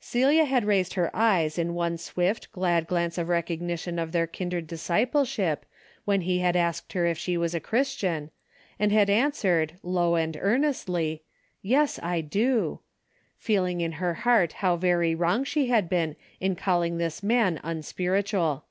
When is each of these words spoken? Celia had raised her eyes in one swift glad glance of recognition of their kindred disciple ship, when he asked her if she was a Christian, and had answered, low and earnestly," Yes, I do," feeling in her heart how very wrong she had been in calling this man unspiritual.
Celia 0.00 0.44
had 0.44 0.64
raised 0.64 0.94
her 0.94 1.08
eyes 1.14 1.56
in 1.56 1.72
one 1.72 1.96
swift 1.96 2.50
glad 2.50 2.88
glance 2.88 3.16
of 3.16 3.28
recognition 3.28 3.96
of 3.96 4.10
their 4.10 4.26
kindred 4.26 4.66
disciple 4.66 5.24
ship, 5.24 5.64
when 6.04 6.22
he 6.22 6.42
asked 6.42 6.94
her 6.94 7.06
if 7.06 7.16
she 7.16 7.36
was 7.36 7.54
a 7.54 7.60
Christian, 7.60 8.32
and 8.80 8.90
had 8.90 9.08
answered, 9.08 9.74
low 9.84 10.16
and 10.16 10.36
earnestly," 10.40 11.22
Yes, 11.62 12.00
I 12.02 12.22
do," 12.22 12.80
feeling 13.38 13.80
in 13.80 13.92
her 14.02 14.14
heart 14.26 14.54
how 14.54 14.74
very 14.74 15.14
wrong 15.14 15.44
she 15.44 15.68
had 15.68 15.88
been 15.88 16.16
in 16.40 16.56
calling 16.56 16.98
this 16.98 17.22
man 17.22 17.60
unspiritual. 17.62 18.64